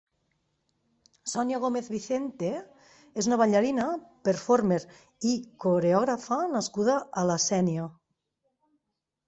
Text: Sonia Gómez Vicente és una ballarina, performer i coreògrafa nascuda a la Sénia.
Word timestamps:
Sonia 1.33 1.59
Gómez 1.65 1.89
Vicente 1.95 2.49
és 3.23 3.29
una 3.31 3.39
ballarina, 3.43 3.85
performer 4.31 4.81
i 5.35 5.37
coreògrafa 5.67 6.41
nascuda 6.57 6.99
a 7.23 7.29
la 7.33 7.39
Sénia. 7.49 7.89